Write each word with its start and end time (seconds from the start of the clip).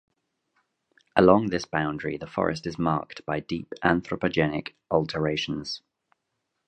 Along 1.15 1.49
this 1.51 1.67
boundary 1.67 2.17
the 2.17 2.25
forest 2.25 2.65
is 2.65 2.79
marked 2.79 3.23
by 3.23 3.39
deep 3.39 3.71
anthropogenic 3.83 4.69
alterations. 4.89 5.83